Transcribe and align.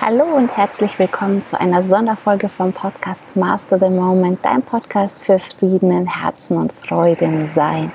Hallo 0.00 0.24
und 0.36 0.54
herzlich 0.56 0.98
willkommen 0.98 1.44
zu 1.46 1.58
einer 1.58 1.82
Sonderfolge 1.82 2.48
vom 2.48 2.72
Podcast 2.72 3.34
Master 3.34 3.78
the 3.78 3.88
Moment, 3.88 4.44
dein 4.44 4.62
Podcast 4.62 5.24
für 5.24 5.38
Frieden 5.38 5.90
im 5.90 6.06
Herzen 6.06 6.58
und 6.58 6.72
Freude 6.72 7.24
im 7.24 7.48
Sein. 7.48 7.90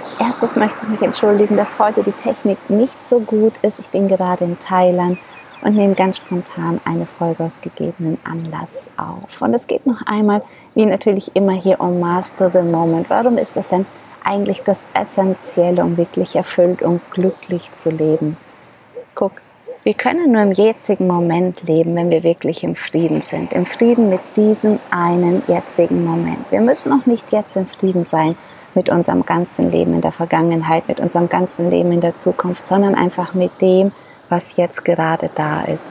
Als 0.00 0.14
erstes 0.14 0.56
möchte 0.56 0.78
ich 0.82 0.88
mich 0.88 1.02
entschuldigen, 1.02 1.56
dass 1.56 1.78
heute 1.78 2.02
die 2.02 2.12
Technik 2.12 2.58
nicht 2.70 3.06
so 3.06 3.20
gut 3.20 3.52
ist. 3.62 3.78
Ich 3.78 3.90
bin 3.90 4.08
gerade 4.08 4.44
in 4.44 4.58
Thailand 4.58 5.20
und 5.60 5.76
nehme 5.76 5.94
ganz 5.94 6.16
spontan 6.16 6.80
eine 6.84 7.06
Folge 7.06 7.44
aus 7.44 7.60
gegebenen 7.60 8.18
Anlass 8.24 8.88
auf. 8.96 9.42
Und 9.42 9.54
es 9.54 9.66
geht 9.66 9.86
noch 9.86 10.00
einmal, 10.06 10.42
wie 10.74 10.86
natürlich 10.86 11.36
immer 11.36 11.52
hier 11.52 11.80
um 11.80 12.00
Master 12.00 12.50
the 12.50 12.62
Moment. 12.62 13.10
Warum 13.10 13.36
ist 13.36 13.56
das 13.56 13.68
denn 13.68 13.86
eigentlich 14.24 14.62
das 14.62 14.84
Essentielle, 14.94 15.84
um 15.84 15.96
wirklich 15.96 16.34
erfüllt 16.34 16.82
und 16.82 17.02
glücklich 17.10 17.70
zu 17.72 17.90
leben? 17.90 18.36
Guck, 19.14 19.41
wir 19.84 19.94
können 19.94 20.30
nur 20.30 20.42
im 20.42 20.52
jetzigen 20.52 21.08
Moment 21.08 21.64
leben, 21.64 21.96
wenn 21.96 22.08
wir 22.08 22.22
wirklich 22.22 22.62
im 22.62 22.76
Frieden 22.76 23.20
sind. 23.20 23.52
Im 23.52 23.66
Frieden 23.66 24.10
mit 24.10 24.20
diesem 24.36 24.78
einen 24.92 25.42
jetzigen 25.48 26.04
Moment. 26.04 26.50
Wir 26.50 26.60
müssen 26.60 26.92
auch 26.92 27.04
nicht 27.04 27.32
jetzt 27.32 27.56
im 27.56 27.66
Frieden 27.66 28.04
sein 28.04 28.36
mit 28.76 28.88
unserem 28.88 29.26
ganzen 29.26 29.72
Leben 29.72 29.94
in 29.94 30.00
der 30.00 30.12
Vergangenheit, 30.12 30.86
mit 30.86 31.00
unserem 31.00 31.28
ganzen 31.28 31.68
Leben 31.68 31.90
in 31.90 32.00
der 32.00 32.14
Zukunft, 32.14 32.64
sondern 32.64 32.94
einfach 32.94 33.34
mit 33.34 33.60
dem, 33.60 33.90
was 34.28 34.56
jetzt 34.56 34.84
gerade 34.84 35.30
da 35.34 35.62
ist. 35.62 35.90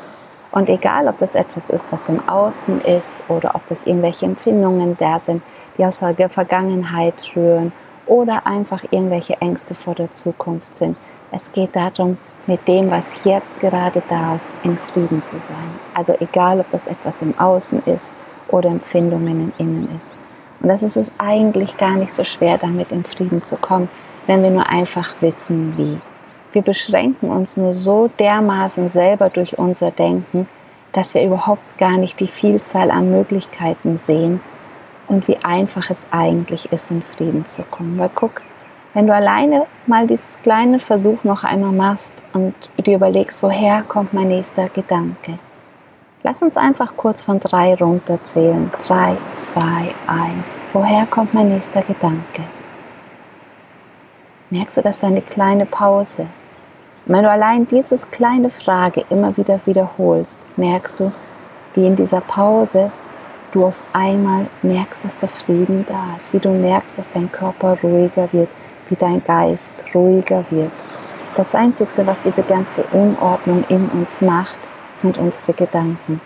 Und 0.53 0.69
egal, 0.69 1.09
ob 1.09 1.17
das 1.19 1.35
etwas 1.35 1.69
ist, 1.69 1.91
was 1.91 2.07
im 2.07 2.27
Außen 2.29 2.79
ist 2.81 3.23
oder 3.27 3.55
ob 3.55 3.67
das 3.67 3.85
irgendwelche 3.85 4.25
Empfindungen 4.25 4.95
da 4.97 5.19
sind, 5.19 5.43
die 5.77 5.85
aus 5.85 5.99
der 5.99 6.29
Vergangenheit 6.29 7.35
rühren 7.35 7.73
oder 8.05 8.47
einfach 8.47 8.83
irgendwelche 8.89 9.33
Ängste 9.41 9.75
vor 9.75 9.95
der 9.95 10.11
Zukunft 10.11 10.75
sind. 10.75 10.95
Es 11.33 11.49
geht 11.51 11.77
darum, 11.77 12.17
mit 12.45 12.67
dem, 12.67 12.91
was 12.91 13.23
jetzt 13.23 13.59
gerade 13.61 14.03
da 14.09 14.35
ist, 14.35 14.53
in 14.63 14.77
Frieden 14.77 15.23
zu 15.23 15.39
sein. 15.39 15.55
Also 15.93 16.13
egal, 16.19 16.59
ob 16.59 16.69
das 16.71 16.87
etwas 16.87 17.21
im 17.21 17.37
Außen 17.39 17.83
ist 17.85 18.11
oder 18.49 18.69
Empfindungen 18.69 19.39
im 19.39 19.53
Innen 19.57 19.95
ist. 19.95 20.13
Und 20.59 20.67
das 20.67 20.83
ist 20.83 20.97
es 20.97 21.13
eigentlich 21.17 21.77
gar 21.77 21.95
nicht 21.95 22.11
so 22.11 22.25
schwer, 22.25 22.57
damit 22.57 22.91
in 22.91 23.05
Frieden 23.05 23.41
zu 23.41 23.55
kommen, 23.55 23.89
wenn 24.27 24.43
wir 24.43 24.49
nur 24.49 24.67
einfach 24.67 25.21
wissen, 25.21 25.77
wie. 25.77 25.99
Wir 26.51 26.63
beschränken 26.63 27.29
uns 27.29 27.55
nur 27.55 27.73
so 27.73 28.09
dermaßen 28.19 28.89
selber 28.89 29.29
durch 29.29 29.57
unser 29.57 29.91
Denken, 29.91 30.49
dass 30.91 31.13
wir 31.13 31.23
überhaupt 31.23 31.77
gar 31.77 31.97
nicht 31.97 32.19
die 32.19 32.27
Vielzahl 32.27 32.91
an 32.91 33.09
Möglichkeiten 33.09 33.97
sehen 33.97 34.41
und 35.07 35.29
wie 35.29 35.37
einfach 35.37 35.89
es 35.89 35.99
eigentlich 36.11 36.73
ist, 36.73 36.91
in 36.91 37.01
Frieden 37.01 37.45
zu 37.45 37.63
kommen. 37.63 37.97
Weil 37.97 38.09
guck, 38.13 38.41
wenn 38.93 39.07
du 39.07 39.13
alleine 39.13 39.67
mal 39.87 40.07
dieses 40.07 40.37
kleine 40.41 40.79
Versuch 40.79 41.23
noch 41.23 41.43
einmal 41.43 41.71
machst 41.71 42.15
und 42.33 42.53
dir 42.77 42.95
überlegst, 42.95 43.41
woher 43.41 43.83
kommt 43.83 44.13
mein 44.13 44.27
nächster 44.27 44.67
Gedanke. 44.69 45.39
Lass 46.23 46.41
uns 46.43 46.55
einfach 46.55 46.95
kurz 46.97 47.23
von 47.23 47.39
drei 47.39 47.73
runterzählen. 47.73 48.69
Drei, 48.85 49.17
zwei, 49.33 49.95
eins. 50.05 50.55
Woher 50.71 51.07
kommt 51.07 51.33
mein 51.33 51.49
nächster 51.49 51.81
Gedanke? 51.81 52.43
Merkst 54.51 54.77
du, 54.77 54.81
das 54.81 54.97
ist 54.97 55.03
eine 55.03 55.21
kleine 55.21 55.65
Pause? 55.65 56.27
Wenn 57.05 57.23
du 57.23 57.31
allein 57.31 57.67
dieses 57.67 58.11
kleine 58.11 58.51
Frage 58.51 59.03
immer 59.09 59.35
wieder 59.35 59.59
wiederholst, 59.65 60.37
merkst 60.57 60.99
du, 60.99 61.11
wie 61.73 61.87
in 61.87 61.95
dieser 61.95 62.21
Pause 62.21 62.91
du 63.51 63.65
auf 63.65 63.81
einmal 63.91 64.45
merkst, 64.61 65.05
dass 65.05 65.17
der 65.17 65.29
Frieden 65.29 65.85
da 65.87 66.15
ist, 66.17 66.33
wie 66.33 66.39
du 66.39 66.49
merkst, 66.49 66.99
dass 66.99 67.09
dein 67.09 67.31
Körper 67.31 67.77
ruhiger 67.81 68.31
wird, 68.31 68.49
wie 68.91 68.95
dein 68.95 69.23
Geist 69.23 69.73
ruhiger 69.95 70.43
wird. 70.51 70.71
Das 71.35 71.55
Einzige, 71.55 72.05
was 72.05 72.19
diese 72.19 72.43
ganze 72.43 72.83
Unordnung 72.91 73.63
in 73.69 73.87
uns 73.87 74.21
macht, 74.21 74.55
sind 75.01 75.17
unsere 75.17 75.53
Gedanken. 75.53 76.19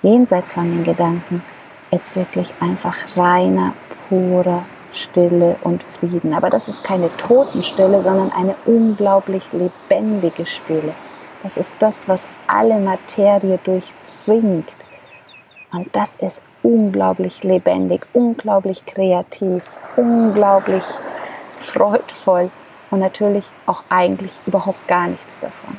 Jenseits 0.00 0.52
von 0.52 0.70
den 0.70 0.84
Gedanken 0.84 1.42
ist 1.90 2.14
wirklich 2.14 2.54
einfach 2.60 2.96
reiner, 3.16 3.74
purer 4.08 4.62
Stille 4.92 5.56
und 5.62 5.82
Frieden. 5.82 6.34
Aber 6.34 6.50
das 6.50 6.68
ist 6.68 6.84
keine 6.84 7.10
Totenstille, 7.16 8.00
sondern 8.00 8.30
eine 8.32 8.54
unglaublich 8.64 9.44
lebendige 9.52 10.46
Stille. 10.46 10.94
Das 11.42 11.56
ist 11.56 11.74
das, 11.80 12.08
was 12.08 12.20
alle 12.46 12.78
Materie 12.78 13.58
durchdringt. 13.64 14.72
Und 15.72 15.94
das 15.94 16.16
ist 16.16 16.42
unglaublich 16.62 17.42
lebendig, 17.42 18.06
unglaublich 18.12 18.86
kreativ, 18.86 19.80
unglaublich 19.96 20.84
freudvoll 21.60 22.50
und 22.90 23.00
natürlich 23.00 23.44
auch 23.66 23.82
eigentlich 23.88 24.32
überhaupt 24.46 24.86
gar 24.88 25.08
nichts 25.08 25.38
davon. 25.40 25.76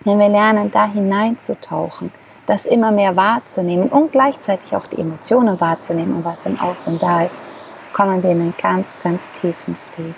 Wenn 0.00 0.18
wir 0.18 0.28
lernen, 0.28 0.70
da 0.70 0.86
hineinzutauchen, 0.86 2.12
das 2.46 2.66
immer 2.66 2.90
mehr 2.90 3.16
wahrzunehmen 3.16 3.88
und 3.88 4.12
gleichzeitig 4.12 4.74
auch 4.74 4.86
die 4.86 5.00
Emotionen 5.00 5.60
wahrzunehmen 5.60 6.16
und 6.16 6.24
was 6.24 6.46
im 6.46 6.58
Außen 6.58 6.98
da 6.98 7.22
ist, 7.22 7.38
kommen 7.92 8.22
wir 8.22 8.30
in 8.30 8.40
einen 8.40 8.54
ganz, 8.60 8.86
ganz 9.02 9.30
tiefen 9.32 9.76
Frieden. 9.94 10.14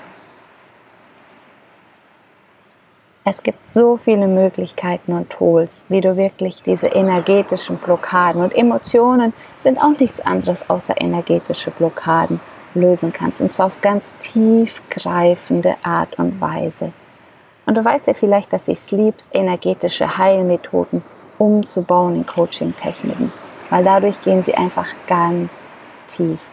Es 3.25 3.43
gibt 3.43 3.67
so 3.67 3.97
viele 3.97 4.27
Möglichkeiten 4.27 5.13
und 5.13 5.31
Tools, 5.31 5.85
wie 5.89 6.01
du 6.01 6.17
wirklich 6.17 6.63
diese 6.63 6.89
energetischen 6.89 7.77
Blockaden 7.77 8.43
und 8.43 8.55
Emotionen 8.57 9.33
sind 9.63 9.79
auch 9.79 9.99
nichts 9.99 10.21
anderes 10.21 10.69
außer 10.69 11.01
energetische 11.01 11.71
Blockaden 11.71 12.41
lösen 12.75 13.13
kannst. 13.13 13.41
Und 13.41 13.53
zwar 13.53 13.67
auf 13.67 13.81
ganz 13.81 14.13
tiefgreifende 14.19 15.77
Art 15.83 16.19
und 16.19 16.41
Weise. 16.41 16.93
Und 17.67 17.77
du 17.77 17.85
weißt 17.85 18.07
ja 18.07 18.15
vielleicht, 18.15 18.53
dass 18.53 18.69
ich 18.69 18.79
es 18.79 18.91
liebst, 18.91 19.31
energetische 19.33 20.19
Heilmethoden 20.19 21.03
umzubauen 21.39 22.17
in 22.17 22.27
Coaching-Techniken. 22.27 23.33
Weil 23.71 23.85
dadurch 23.85 24.21
gehen 24.21 24.43
sie 24.45 24.55
einfach 24.55 24.89
ganz 25.07 25.67
tief. 26.09 26.49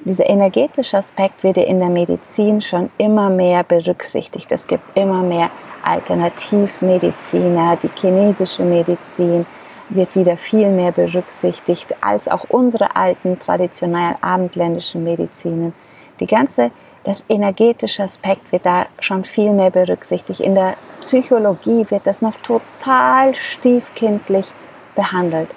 Dieser 0.00 0.28
energetische 0.28 0.98
Aspekt 0.98 1.42
wird 1.42 1.56
in 1.56 1.80
der 1.80 1.88
Medizin 1.88 2.60
schon 2.60 2.90
immer 2.98 3.30
mehr 3.30 3.64
berücksichtigt. 3.64 4.52
Es 4.52 4.66
gibt 4.66 4.96
immer 4.96 5.22
mehr 5.22 5.50
Alternativmediziner, 5.82 7.78
die 7.82 7.90
chinesische 7.98 8.62
Medizin, 8.62 9.46
wird 9.88 10.14
wieder 10.16 10.36
viel 10.36 10.70
mehr 10.70 10.92
berücksichtigt 10.92 11.94
als 12.00 12.28
auch 12.28 12.44
unsere 12.48 12.96
alten 12.96 13.38
traditionell 13.38 14.16
abendländischen 14.20 15.04
Medizinen. 15.04 15.74
Die 16.20 16.26
ganze, 16.26 16.70
das 17.02 17.24
energetische 17.28 18.04
Aspekt 18.04 18.50
wird 18.52 18.64
da 18.64 18.86
schon 19.00 19.24
viel 19.24 19.50
mehr 19.50 19.70
berücksichtigt. 19.70 20.40
In 20.40 20.54
der 20.54 20.74
Psychologie 21.00 21.86
wird 21.90 22.06
das 22.06 22.22
noch 22.22 22.36
total 22.36 23.34
stiefkindlich 23.34 24.46
behandelt. 24.94 25.50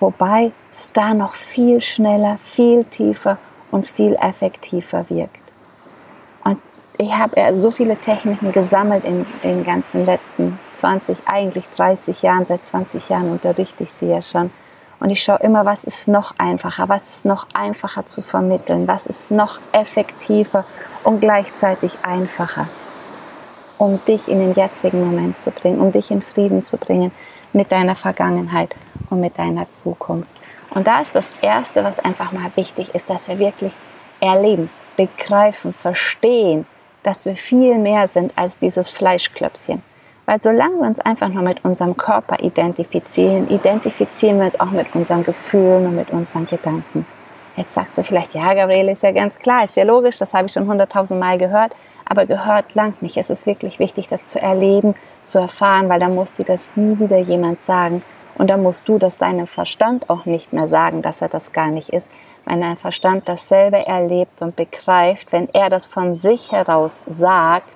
Wobei 0.00 0.50
es 0.70 0.90
da 0.92 1.14
noch 1.14 1.34
viel 1.34 1.80
schneller, 1.80 2.36
viel 2.38 2.84
tiefer 2.84 3.38
und 3.70 3.86
viel 3.86 4.14
effektiver 4.20 5.08
wirkt 5.08 5.43
ich 6.96 7.12
habe 7.12 7.56
so 7.56 7.70
viele 7.70 7.96
Techniken 7.96 8.52
gesammelt 8.52 9.04
in 9.04 9.26
den 9.42 9.64
ganzen 9.64 10.06
letzten 10.06 10.58
20, 10.74 11.18
eigentlich 11.26 11.68
30 11.70 12.22
Jahren. 12.22 12.46
Seit 12.46 12.66
20 12.66 13.08
Jahren 13.08 13.30
unterrichte 13.30 13.82
ich 13.82 13.92
sie 13.92 14.06
ja 14.06 14.22
schon. 14.22 14.50
Und 15.00 15.10
ich 15.10 15.22
schaue 15.22 15.40
immer, 15.40 15.64
was 15.64 15.82
ist 15.84 16.06
noch 16.06 16.34
einfacher, 16.38 16.88
was 16.88 17.08
ist 17.08 17.24
noch 17.24 17.48
einfacher 17.52 18.06
zu 18.06 18.22
vermitteln, 18.22 18.86
was 18.86 19.06
ist 19.06 19.30
noch 19.32 19.58
effektiver 19.72 20.64
und 21.02 21.20
gleichzeitig 21.20 21.98
einfacher, 22.02 22.68
um 23.76 24.02
dich 24.06 24.28
in 24.28 24.38
den 24.38 24.54
jetzigen 24.54 25.04
Moment 25.04 25.36
zu 25.36 25.50
bringen, 25.50 25.80
um 25.80 25.90
dich 25.90 26.12
in 26.12 26.22
Frieden 26.22 26.62
zu 26.62 26.78
bringen 26.78 27.10
mit 27.52 27.72
deiner 27.72 27.96
Vergangenheit 27.96 28.70
und 29.10 29.20
mit 29.20 29.36
deiner 29.36 29.68
Zukunft. 29.68 30.32
Und 30.70 30.86
da 30.86 31.00
ist 31.00 31.14
das 31.14 31.32
Erste, 31.42 31.82
was 31.82 31.98
einfach 31.98 32.30
mal 32.30 32.50
wichtig 32.54 32.94
ist, 32.94 33.10
dass 33.10 33.28
wir 33.28 33.38
wirklich 33.38 33.74
erleben, 34.20 34.70
begreifen, 34.96 35.74
verstehen, 35.74 36.66
dass 37.04 37.24
wir 37.24 37.36
viel 37.36 37.78
mehr 37.78 38.08
sind 38.08 38.32
als 38.36 38.58
dieses 38.58 38.90
Fleischklöpschen. 38.90 39.82
Weil 40.26 40.40
solange 40.40 40.80
wir 40.80 40.88
uns 40.88 41.00
einfach 41.00 41.28
nur 41.28 41.42
mit 41.42 41.64
unserem 41.64 41.96
Körper 41.96 42.42
identifizieren, 42.42 43.48
identifizieren 43.48 44.38
wir 44.38 44.46
uns 44.46 44.58
auch 44.58 44.70
mit 44.70 44.94
unseren 44.94 45.22
Gefühlen 45.22 45.86
und 45.86 45.96
mit 45.96 46.10
unseren 46.10 46.46
Gedanken. 46.46 47.06
Jetzt 47.56 47.74
sagst 47.74 47.96
du 47.96 48.02
vielleicht, 48.02 48.34
ja, 48.34 48.52
Gabriele, 48.54 48.92
ist 48.92 49.02
ja 49.02 49.12
ganz 49.12 49.38
klar, 49.38 49.64
ist 49.64 49.76
ja 49.76 49.84
logisch, 49.84 50.18
das 50.18 50.32
habe 50.32 50.46
ich 50.46 50.52
schon 50.52 50.66
hunderttausend 50.66 51.20
Mal 51.20 51.38
gehört, 51.38 51.76
aber 52.04 52.26
gehört 52.26 52.74
lang 52.74 52.94
nicht. 53.00 53.16
Es 53.16 53.30
ist 53.30 53.46
wirklich 53.46 53.78
wichtig, 53.78 54.08
das 54.08 54.26
zu 54.26 54.40
erleben, 54.40 54.94
zu 55.22 55.38
erfahren, 55.38 55.88
weil 55.88 56.00
dann 56.00 56.14
muss 56.14 56.32
dir 56.32 56.44
das 56.44 56.72
nie 56.74 56.98
wieder 56.98 57.18
jemand 57.18 57.60
sagen. 57.60 58.02
Und 58.36 58.50
dann 58.50 58.62
musst 58.62 58.88
du 58.88 58.98
das 58.98 59.18
deinem 59.18 59.46
Verstand 59.46 60.10
auch 60.10 60.24
nicht 60.24 60.52
mehr 60.52 60.66
sagen, 60.66 61.02
dass 61.02 61.22
er 61.22 61.28
das 61.28 61.52
gar 61.52 61.68
nicht 61.68 61.90
ist, 61.90 62.10
wenn 62.46 62.60
dein 62.60 62.76
Verstand 62.76 63.28
dasselbe 63.28 63.86
erlebt 63.86 64.42
und 64.42 64.56
begreift, 64.56 65.32
wenn 65.32 65.48
er 65.52 65.70
das 65.70 65.86
von 65.86 66.16
sich 66.16 66.52
heraus 66.52 67.02
sagt, 67.06 67.74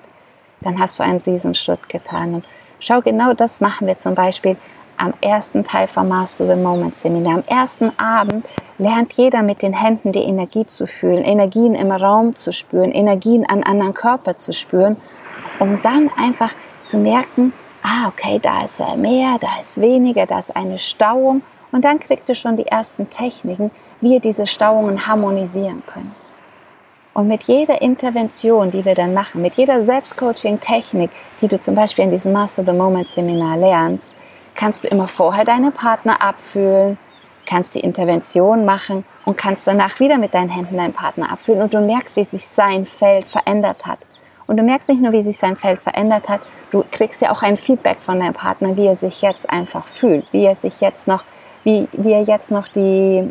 dann 0.61 0.79
hast 0.79 0.99
du 0.99 1.03
einen 1.03 1.21
Riesenschritt 1.21 1.89
getan. 1.89 2.35
Und 2.35 2.45
schau, 2.81 3.01
genau 3.01 3.33
das 3.33 3.61
machen 3.61 3.87
wir 3.87 3.97
zum 3.97 4.15
Beispiel 4.15 4.57
am 4.99 5.15
ersten 5.21 5.65
Teil 5.65 5.87
vom 5.87 6.09
Master 6.09 6.47
the 6.47 6.61
Moment 6.61 6.97
Seminar. 6.97 7.37
Am 7.37 7.45
ersten 7.47 7.93
Abend 7.99 8.47
lernt 8.79 9.13
jeder 9.15 9.43
mit 9.43 9.63
den 9.63 9.73
Händen 9.73 10.13
die 10.13 10.23
Energie 10.23 10.67
zu 10.67 10.87
fühlen, 10.87 11.25
Energien 11.25 11.75
im 11.75 11.93
Raum 11.93 12.35
zu 12.35 12.53
spüren, 12.53 12.91
Energien 12.91 13.47
an 13.49 13.63
anderen 13.63 13.95
Körper 13.95 14.37
zu 14.37 14.53
spüren, 14.53 14.97
um 15.61 15.81
dann 15.83 16.11
einfach 16.17 16.53
zu 16.85 16.99
merken, 16.99 17.53
ah, 17.83 18.09
okay, 18.09 18.39
da 18.43 18.65
ist 18.65 18.83
mehr, 18.97 19.39
da 19.39 19.61
ist 19.61 19.81
weniger, 19.81 20.27
da 20.27 20.39
ist 20.39 20.55
eine 20.55 20.79
Stauung. 20.79 21.43
Und 21.73 21.85
dann 21.85 21.99
kriegt 21.99 22.29
ihr 22.29 22.35
schon 22.35 22.57
die 22.57 22.67
ersten 22.67 23.11
Techniken, 23.11 23.71
wie 24.01 24.15
ihr 24.15 24.21
diese 24.21 24.47
Stauungen 24.47 25.07
harmonisieren 25.07 25.83
könnt. 25.87 26.13
Und 27.15 27.27
mit 27.27 27.45
jeder 27.45 27.83
Intervention, 27.83 28.71
die 28.71 28.85
wir 28.85 28.95
dann 28.95 29.13
machen, 29.13 29.43
mit 29.43 29.55
jeder 29.55 29.83
Selbstcoaching-Technik, 29.83 31.11
die 31.41 31.49
du 31.49 31.59
zum 31.59 31.75
Beispiel 31.75 32.05
in 32.05 32.11
diesem 32.11 32.33
Master 32.33 32.65
the 32.65 32.73
Moment 32.73 33.09
Seminar 33.09 33.57
lernst, 33.57 34.13
kannst 34.55 34.85
du 34.85 34.89
immer 34.89 35.09
vorher 35.09 35.45
deinen 35.45 35.73
Partner 35.73 36.23
abfühlen, 36.23 36.97
kannst 37.45 37.75
die 37.75 37.81
Intervention 37.81 38.65
machen 38.65 39.05
und 39.25 39.37
kannst 39.37 39.67
danach 39.67 39.99
wieder 40.01 40.19
mit 40.19 40.35
deinen 40.35 40.51
Händen 40.51 40.77
deinen 40.77 40.93
Partner 40.93 41.33
abfühlen 41.33 41.63
und 41.63 41.75
du 41.75 41.81
merkst, 41.81 42.17
wie 42.17 42.25
sich 42.25 42.47
sein 42.47 42.85
Feld 42.85 43.27
verändert 43.27 43.85
hat. 43.87 43.99
Und 44.47 44.57
du 44.57 44.63
merkst 44.63 44.89
nicht 44.89 45.03
nur, 45.03 45.13
wie 45.13 45.23
sich 45.23 45.37
sein 45.37 45.57
Feld 45.57 45.81
verändert 45.81 46.29
hat, 46.29 46.41
du 46.71 46.85
kriegst 46.91 47.21
ja 47.21 47.31
auch 47.31 47.43
ein 47.43 47.57
Feedback 47.57 47.99
von 48.01 48.21
deinem 48.21 48.33
Partner, 48.33 48.77
wie 48.77 48.87
er 48.87 48.97
sich 48.97 49.23
jetzt 49.23 49.49
einfach 49.51 49.87
fühlt, 49.87 50.25
wie 50.33 50.45
er 50.45 50.55
sich 50.55 50.81
jetzt 50.81 51.07
noch, 51.07 51.25
wie, 51.93 52.13
er 52.13 52.23
jetzt 52.23 52.51
noch 52.51 52.69
die, 52.69 53.31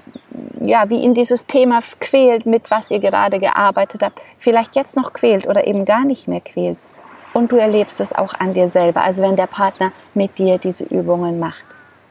ja, 0.62 0.90
wie 0.90 1.02
ihn 1.02 1.14
dieses 1.14 1.48
Thema 1.48 1.80
quält, 2.00 2.46
mit 2.46 2.70
was 2.70 2.92
ihr 2.92 3.00
gerade 3.00 3.40
gearbeitet 3.40 4.04
habt, 4.04 4.22
vielleicht 4.38 4.76
jetzt 4.76 4.96
noch 4.96 5.14
quält 5.14 5.48
oder 5.48 5.66
eben 5.66 5.86
gar 5.86 6.06
nicht 6.06 6.28
mehr 6.28 6.42
quält. 6.42 6.78
Und 7.34 7.52
du 7.52 7.58
erlebst 7.58 8.00
es 8.00 8.14
auch 8.14 8.34
an 8.34 8.54
dir 8.54 8.70
selber, 8.70 9.02
also 9.04 9.24
wenn 9.24 9.36
der 9.36 9.48
Partner 9.48 9.92
mit 10.14 10.38
dir 10.38 10.58
diese 10.58 10.86
Übungen 10.86 11.40
macht. 11.40 11.64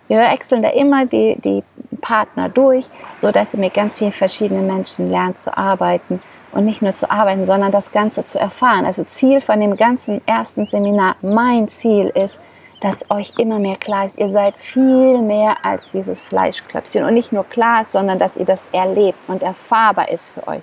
Wir 0.08 0.18
wechseln 0.18 0.62
da 0.62 0.70
immer 0.70 1.04
die, 1.04 1.36
die 1.40 1.64
Partner 2.00 2.48
durch, 2.48 2.86
so 3.16 3.32
dass 3.32 3.54
ihr 3.54 3.60
mit 3.60 3.74
ganz 3.74 3.98
vielen 3.98 4.12
verschiedenen 4.12 4.66
Menschen 4.66 5.10
lernt 5.10 5.38
zu 5.38 5.56
arbeiten 5.56 6.22
und 6.52 6.64
nicht 6.64 6.80
nur 6.80 6.92
zu 6.92 7.10
arbeiten, 7.10 7.44
sondern 7.44 7.72
das 7.72 7.90
Ganze 7.90 8.24
zu 8.24 8.38
erfahren. 8.38 8.86
Also 8.86 9.02
Ziel 9.02 9.40
von 9.40 9.60
dem 9.60 9.76
ganzen 9.76 10.26
ersten 10.26 10.64
Seminar, 10.64 11.16
mein 11.22 11.68
Ziel 11.68 12.06
ist, 12.06 12.38
dass 12.80 13.10
euch 13.10 13.32
immer 13.38 13.58
mehr 13.58 13.76
klar 13.76 14.06
ist, 14.06 14.18
ihr 14.18 14.30
seid 14.30 14.56
viel 14.56 15.20
mehr 15.22 15.56
als 15.64 15.88
dieses 15.88 16.22
Fleischklöpfchen 16.22 17.04
und 17.04 17.14
nicht 17.14 17.32
nur 17.32 17.44
klar 17.44 17.82
ist, 17.82 17.92
sondern 17.92 18.18
dass 18.18 18.36
ihr 18.36 18.44
das 18.44 18.68
erlebt 18.72 19.18
und 19.28 19.42
erfahrbar 19.42 20.10
ist 20.10 20.30
für 20.30 20.46
euch. 20.46 20.62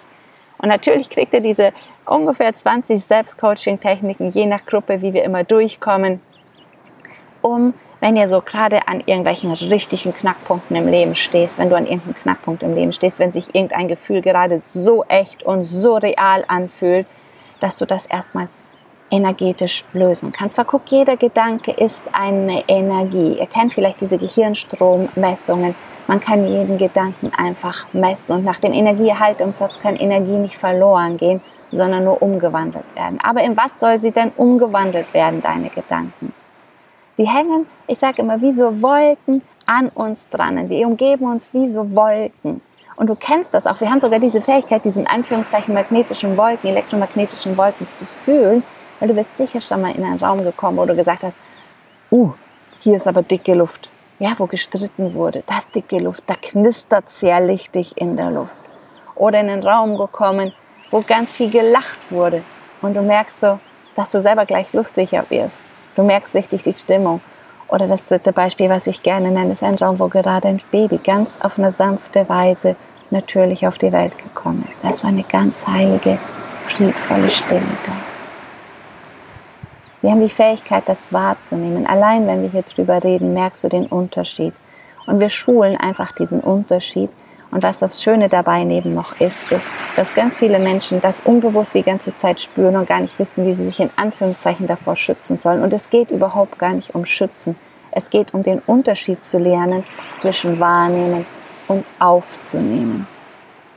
Und 0.60 0.70
natürlich 0.70 1.10
kriegt 1.10 1.34
ihr 1.34 1.42
diese 1.42 1.74
ungefähr 2.06 2.54
20 2.54 3.04
Selbstcoaching-Techniken, 3.04 4.32
je 4.32 4.46
nach 4.46 4.66
Gruppe, 4.66 5.02
wie 5.02 5.14
wir 5.14 5.24
immer 5.24 5.44
durchkommen, 5.44 6.22
um 7.42 7.74
wenn 8.00 8.18
ihr 8.18 8.28
so 8.28 8.42
gerade 8.42 8.88
an 8.88 9.00
irgendwelchen 9.00 9.54
richtigen 9.54 10.14
Knackpunkten 10.14 10.76
im 10.76 10.88
Leben 10.88 11.16
stehst, 11.16 11.58
wenn 11.58 11.70
du 11.70 11.78
an 11.78 11.86
irgendeinem 11.86 12.16
Knackpunkt 12.16 12.62
im 12.62 12.76
Leben 12.76 12.92
stehst, 12.92 13.20
wenn 13.20 13.32
sich 13.32 13.56
irgendein 13.56 13.88
Gefühl 13.88 14.22
gerade 14.22 14.60
so 14.60 15.06
echt 15.06 15.44
und 15.44 15.64
so 15.64 15.96
real 15.96 16.44
anfühlt, 16.50 17.08
dass 17.62 17.78
du 17.78 17.86
das 17.86 18.06
erstmal 18.06 18.50
energetisch 19.14 19.86
lösen 19.94 20.32
kannst. 20.32 20.58
Weil 20.58 20.66
guck, 20.66 20.82
jeder 20.88 21.16
Gedanke 21.16 21.72
ist 21.72 22.02
eine 22.12 22.68
Energie. 22.68 23.38
Ihr 23.40 23.46
kennt 23.46 23.74
vielleicht 23.74 24.02
diese 24.02 24.18
Gehirnstrommessungen. 24.18 25.76
Man 26.08 26.20
kann 26.20 26.48
jeden 26.48 26.78
Gedanken 26.78 27.32
einfach 27.38 27.86
messen 27.94 28.36
und 28.36 28.44
nach 28.44 28.58
dem 28.58 28.74
Energieerhaltungssatz 28.74 29.80
kann 29.80 29.96
Energie 29.96 30.38
nicht 30.38 30.58
verloren 30.58 31.16
gehen, 31.16 31.40
sondern 31.72 32.04
nur 32.04 32.22
umgewandelt 32.22 32.86
werden. 32.96 33.20
Aber 33.24 33.42
in 33.42 33.56
was 33.56 33.80
soll 33.80 34.00
sie 34.00 34.12
denn 34.12 34.32
umgewandelt 34.36 35.14
werden, 35.14 35.42
deine 35.42 35.70
Gedanken? 35.70 36.34
Die 37.18 37.28
hängen, 37.28 37.68
ich 37.88 38.00
sage 38.00 38.22
immer, 38.24 38.42
wie 38.42 38.52
so 38.52 38.82
Wolken 38.82 39.44
an 39.66 39.90
uns 39.90 40.28
dran. 40.30 40.68
Die 40.68 40.84
umgeben 40.84 41.26
uns 41.26 41.54
wie 41.54 41.68
so 41.68 41.96
Wolken. 41.96 42.62
Und 42.96 43.10
du 43.10 43.16
kennst 43.16 43.54
das 43.54 43.66
auch. 43.66 43.80
Wir 43.80 43.90
haben 43.90 44.00
sogar 44.00 44.20
diese 44.20 44.42
Fähigkeit, 44.42 44.84
diesen 44.84 45.08
Anführungszeichen 45.08 45.74
magnetischen 45.74 46.36
Wolken, 46.38 46.70
elektromagnetischen 46.70 47.58
Wolken 47.58 47.88
zu 47.94 48.06
fühlen, 48.06 48.64
weil 49.04 49.10
du 49.10 49.16
bist 49.16 49.36
sicher 49.36 49.60
schon 49.60 49.82
mal 49.82 49.94
in 49.94 50.02
einen 50.06 50.18
Raum 50.18 50.46
gekommen, 50.46 50.78
wo 50.78 50.86
du 50.86 50.96
gesagt 50.96 51.24
hast, 51.24 51.38
uh, 52.10 52.32
hier 52.80 52.96
ist 52.96 53.06
aber 53.06 53.22
dicke 53.22 53.54
Luft. 53.54 53.90
Ja, 54.18 54.34
wo 54.38 54.46
gestritten 54.46 55.14
wurde. 55.14 55.44
Das 55.46 55.70
dicke 55.70 56.00
Luft, 56.00 56.24
da 56.28 56.36
knistert 56.42 57.10
sehr 57.10 57.42
lichtig 57.42 57.98
in 57.98 58.16
der 58.16 58.32
Luft. 58.32 58.56
Oder 59.16 59.42
in 59.42 59.50
einen 59.50 59.62
Raum 59.62 59.98
gekommen, 59.98 60.54
wo 60.90 61.02
ganz 61.02 61.34
viel 61.34 61.52
gelacht 61.52 61.98
wurde. 62.12 62.44
Und 62.82 62.94
du 62.94 63.02
merkst 63.02 63.42
so, 63.42 63.60
dass 63.94 64.12
du 64.12 64.22
selber 64.22 64.46
gleich 64.46 64.72
lustiger 64.72 65.26
wirst. 65.28 65.60
Du 65.98 66.04
merkst 66.04 66.34
richtig 66.34 66.64
die 66.64 66.72
Stimmung. 66.72 67.20
Oder 67.68 67.88
das 67.88 68.08
dritte 68.08 68.32
Beispiel, 68.32 68.70
was 68.70 68.88
ich 68.88 69.04
gerne 69.04 69.32
nenne, 69.32 69.52
ist 69.52 69.64
ein 69.64 69.76
Raum, 69.76 70.00
wo 70.00 70.08
gerade 70.08 70.48
ein 70.48 70.62
Baby 70.72 70.98
ganz 71.00 71.40
auf 71.42 71.60
eine 71.60 71.74
sanfte 71.74 72.30
Weise 72.30 72.78
natürlich 73.10 73.68
auf 73.68 73.78
die 73.78 73.92
Welt 73.92 74.18
gekommen 74.18 74.64
ist. 74.70 74.82
Da 74.82 74.92
ist 74.92 75.00
so 75.00 75.10
eine 75.10 75.24
ganz 75.24 75.68
heilige, 75.68 76.18
friedvolle 76.68 77.30
Stille 77.30 77.60
da. 77.86 78.13
Wir 80.04 80.12
haben 80.12 80.22
die 80.22 80.30
Fähigkeit, 80.30 80.84
das 80.86 81.12
wahrzunehmen. 81.12 81.88
Allein 81.88 82.28
wenn 82.28 82.44
wir 82.44 82.50
hier 82.50 82.62
drüber 82.62 83.04
reden, 83.04 83.34
merkst 83.34 83.64
du 83.64 83.70
den 83.70 83.88
Unterschied. 83.88 84.54
Und 85.08 85.20
wir 85.20 85.30
schulen 85.30 85.76
einfach 85.76 86.12
diesen 86.12 86.42
Unterschied 86.42 87.10
und 87.54 87.62
was 87.62 87.78
das 87.78 88.02
Schöne 88.02 88.30
dabei 88.30 88.64
neben 88.64 88.96
noch 88.96 89.20
ist, 89.20 89.44
ist, 89.52 89.68
dass 89.96 90.16
ganz 90.16 90.40
viele 90.40 90.58
Menschen 90.58 91.02
das 91.02 91.22
unbewusst 91.22 91.76
die 91.76 91.84
ganze 91.84 92.16
Zeit 92.16 92.42
spüren 92.42 92.76
und 92.76 92.88
gar 92.88 93.00
nicht 93.00 93.20
wissen, 93.20 93.46
wie 93.46 93.54
sie 93.54 93.66
sich 93.66 93.80
in 93.80 93.92
Anführungszeichen 93.96 94.66
davor 94.66 94.96
schützen 94.96 95.38
sollen. 95.38 95.62
Und 95.62 95.72
es 95.72 95.92
geht 95.92 96.10
überhaupt 96.10 96.58
gar 96.58 96.74
nicht 96.74 96.96
um 96.96 97.06
Schützen. 97.06 97.56
Es 97.92 98.10
geht 98.10 98.34
um 98.34 98.42
den 98.42 98.60
Unterschied 98.66 99.22
zu 99.22 99.38
lernen 99.38 99.84
zwischen 100.16 100.60
wahrnehmen 100.60 101.28
und 101.68 101.86
aufzunehmen. 102.00 103.08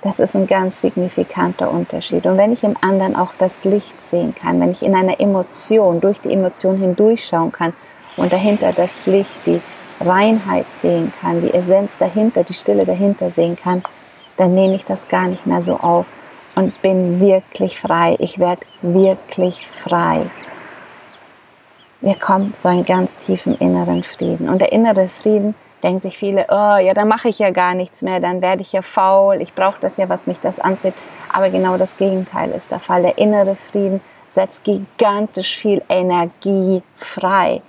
Das 0.07 0.21
ist 0.21 0.37
ein 0.37 0.47
ganz 0.47 0.83
signifikanter 0.83 1.69
Unterschied. 1.69 2.27
Und 2.27 2.39
wenn 2.39 2.53
ich 2.53 2.63
im 2.63 2.77
anderen 2.81 3.17
auch 3.17 3.33
das 3.41 3.65
Licht 3.65 4.01
sehen 4.01 4.37
kann, 4.37 4.61
wenn 4.61 4.71
ich 4.71 4.85
in 4.85 4.95
einer 4.95 5.19
Emotion 5.19 6.01
durch 6.01 6.21
die 6.21 6.33
Emotion 6.33 6.79
hindurchschauen 6.79 7.51
kann 7.51 7.73
und 8.17 8.33
dahinter 8.33 8.71
das 8.71 9.05
Licht, 9.07 9.35
die 9.47 9.61
Reinheit 9.99 10.71
sehen 10.71 11.13
kann, 11.21 11.43
die 11.43 11.53
Essenz 11.53 11.99
dahinter, 11.99 12.45
die 12.45 12.55
Stille 12.55 12.85
dahinter 12.85 13.31
sehen 13.31 13.57
kann, 13.57 13.83
dann 14.37 14.55
nehme 14.55 14.77
ich 14.77 14.85
das 14.85 15.09
gar 15.09 15.27
nicht 15.27 15.45
mehr 15.45 15.61
so 15.61 15.77
auf 15.77 16.07
und 16.55 16.81
bin 16.83 17.19
wirklich 17.19 17.81
frei. 17.81 18.15
Ich 18.21 18.39
werde 18.39 18.63
wirklich 18.83 19.67
frei. 19.67 20.21
Wir 22.01 22.15
kommen 22.15 22.55
zu 22.55 22.69
einem 22.69 22.85
ganz 22.85 23.17
tiefen 23.17 23.57
inneren 23.59 24.05
Frieden. 24.05 24.49
Und 24.49 24.61
der 24.61 24.71
innere 24.71 25.09
Frieden 25.09 25.57
denken 25.87 26.01
sich 26.01 26.19
viele, 26.19 26.47
oh 26.49 26.77
ja, 26.79 26.95
dann 26.95 27.07
mache 27.07 27.29
ich 27.29 27.39
ja 27.39 27.51
gar 27.51 27.75
nichts 27.75 28.03
mehr, 28.03 28.19
dann 28.19 28.43
werde 28.43 28.63
ich 28.63 28.73
ja 28.73 28.83
faul, 28.83 29.41
ich 29.41 29.55
brauche 29.55 29.79
das 29.81 29.97
ja, 29.97 30.09
was 30.09 30.27
mich 30.27 30.41
das 30.41 30.59
anzieht. 30.59 30.95
Aber 31.33 31.49
genau 31.49 31.79
das 31.79 31.97
Gegenteil 31.97 32.51
ist 32.51 32.73
der 32.73 32.81
Fall. 32.81 33.03
Der 33.03 33.19
innere 33.19 33.55
Frieden 33.55 34.01
setzt 34.29 34.65
gigantisch 34.65 35.57
viel 35.57 35.83
Energie 35.89 36.83
frei. 36.97 37.63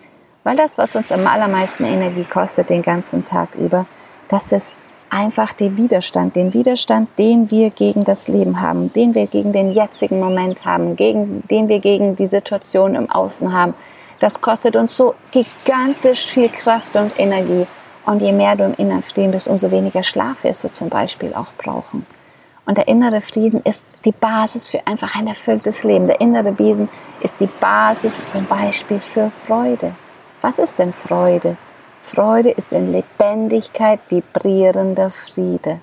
Weil 0.44 0.58
das, 0.58 0.80
was 0.80 0.96
uns 0.96 1.12
am 1.12 1.28
allermeisten 1.28 1.86
Energie 1.86 2.24
kostet 2.24 2.72
den 2.72 2.82
ganzen 2.82 3.24
Tag 3.24 3.54
über, 3.54 3.86
das 4.30 4.52
ist 4.52 4.74
einfach 5.12 5.54
der 5.54 5.78
Widerstand, 5.78 6.36
den 6.36 6.54
Widerstand, 6.56 7.10
den 7.20 7.52
wir 7.52 7.70
gegen 7.70 8.04
das 8.04 8.28
Leben 8.28 8.62
haben, 8.62 8.92
den 8.94 9.14
wir 9.14 9.28
gegen 9.28 9.54
den 9.54 9.74
jetzigen 9.74 10.20
Moment 10.20 10.66
haben, 10.66 10.96
gegen, 10.96 11.44
den 11.52 11.70
wir 11.70 11.80
gegen 11.80 12.16
die 12.16 12.28
Situation 12.28 12.96
im 12.96 13.12
Außen 13.12 13.54
haben. 13.54 13.76
Das 14.20 14.42
kostet 14.42 14.76
uns 14.76 14.98
so 14.98 15.14
gigantisch 15.30 16.26
viel 16.26 16.50
Kraft 16.50 16.96
und 16.96 17.18
Energie. 17.20 17.68
Und 18.08 18.22
je 18.22 18.32
mehr 18.32 18.56
du 18.56 18.64
im 18.64 18.74
Inneren 18.76 19.04
stehen 19.04 19.32
bist, 19.32 19.50
umso 19.50 19.70
weniger 19.70 20.02
Schlaf 20.02 20.46
wirst 20.46 20.64
du 20.64 20.72
zum 20.72 20.88
Beispiel 20.88 21.34
auch 21.34 21.52
brauchen. 21.58 22.06
Und 22.66 22.78
der 22.78 22.88
innere 22.88 23.20
Frieden 23.20 23.62
ist 23.64 23.86
die 24.06 24.14
Basis 24.14 24.70
für 24.70 24.88
einfach 24.88 25.14
ein 25.20 25.28
erfülltes 25.28 25.84
Leben. 25.84 26.08
Der 26.08 26.22
innere 26.22 26.56
Frieden 26.56 26.88
ist 27.20 27.34
die 27.42 27.50
Basis 27.60 28.24
zum 28.32 28.46
Beispiel 28.46 29.00
für 29.00 29.30
Freude. 29.30 29.94
Was 30.40 30.58
ist 30.58 30.80
denn 30.80 30.94
Freude? 30.94 31.58
Freude 32.02 32.52
ist 32.52 32.72
in 32.72 32.94
Lebendigkeit 32.94 34.00
vibrierender 34.08 35.12
Friede. 35.12 35.82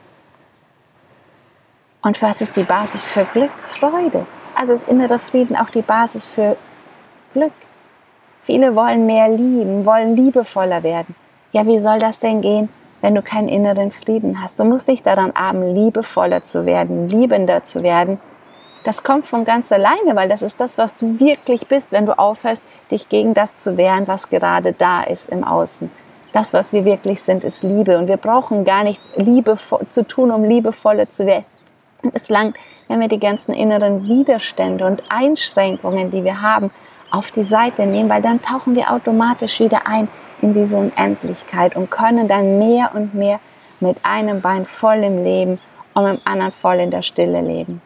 Und 2.01 2.23
was 2.23 2.41
ist 2.41 2.57
die 2.57 2.65
Basis 2.65 3.07
für 3.07 3.27
Glück? 3.27 3.53
Freude. 3.61 4.25
Also 4.55 4.73
ist 4.73 4.89
innerer 4.89 5.19
Frieden 5.19 5.57
auch 5.57 5.69
die 5.69 5.83
Basis 5.83 6.27
für 6.27 6.57
Glück. 7.35 7.53
Viele 8.41 8.75
wollen 8.75 9.05
mehr 9.05 9.29
lieben, 9.29 9.85
wollen 9.85 10.17
liebevoller 10.17 10.83
werden. 10.83 11.15
Ja, 11.55 11.67
wie 11.67 11.79
soll 11.79 12.01
das 12.01 12.19
denn 12.19 12.41
gehen, 12.41 12.69
wenn 13.01 13.15
du 13.15 13.23
keinen 13.23 13.49
inneren 13.49 13.93
Frieden 13.93 14.43
hast? 14.43 14.59
Du 14.59 14.65
musst 14.65 14.89
nicht 14.89 15.07
daran 15.07 15.31
arbeiten, 15.31 15.73
liebevoller 15.73 16.43
zu 16.43 16.67
werden, 16.67 17.09
liebender 17.09 17.63
zu 17.63 17.85
werden, 17.85 18.19
das 18.85 19.03
kommt 19.03 19.25
von 19.25 19.47
ganz 19.47 19.73
alleine, 19.73 20.15
weil 20.15 20.29
das 20.29 20.43
ist 20.43 20.61
das, 20.61 20.77
was 20.77 20.95
du 20.97 21.19
wirklich 21.19 21.67
bist, 21.67 21.91
wenn 21.93 22.05
du 22.05 22.19
aufhörst, 22.19 22.63
dich 22.91 23.09
gegen 23.09 23.33
das 23.33 23.57
zu 23.57 23.79
wehren, 23.79 24.07
was 24.07 24.29
gerade 24.29 24.75
da 24.75 25.03
ist 25.03 25.31
im 25.31 25.43
Außen. 25.43 25.91
Das, 26.33 26.53
was 26.53 26.73
wir 26.75 26.85
wirklich 26.85 27.23
sind, 27.23 27.45
ist 27.45 27.63
Liebe. 27.63 27.99
Und 27.99 28.09
wir 28.09 28.19
brauchen 28.19 28.65
gar 28.65 28.85
nicht 28.85 29.01
Liebe 29.17 29.57
zu 29.89 30.07
tun, 30.07 30.31
um 30.31 30.45
liebevoller 30.45 31.09
zu 31.09 31.25
werden. 31.25 31.47
Es 32.13 32.29
langt, 32.29 32.59
wenn 32.89 33.01
wir 33.01 33.09
die 33.09 33.21
ganzen 33.21 33.55
inneren 33.55 34.07
Widerstände 34.07 34.85
und 34.85 35.03
Einschränkungen, 35.09 36.11
die 36.11 36.23
wir 36.23 36.43
haben, 36.43 36.71
auf 37.11 37.31
die 37.31 37.45
Seite 37.45 37.87
nehmen, 37.87 38.11
weil 38.11 38.21
dann 38.21 38.43
tauchen 38.43 38.75
wir 38.75 38.93
automatisch 38.93 39.61
wieder 39.61 39.87
ein 39.87 40.09
in 40.41 40.55
diese 40.55 40.77
Unendlichkeit 40.77 41.77
und 41.77 41.91
können 41.91 42.29
dann 42.29 42.59
mehr 42.59 42.91
und 42.95 43.15
mehr 43.15 43.41
mit 43.81 43.97
einem 44.03 44.41
Bein 44.41 44.67
voll 44.67 45.03
im 45.05 45.25
Leben 45.25 45.59
und 45.95 46.05
mit 46.05 46.13
dem 46.15 46.21
anderen 46.25 46.53
voll 46.53 46.81
in 46.81 46.91
der 46.91 47.03
Stille 47.03 47.41
leben. 47.41 47.81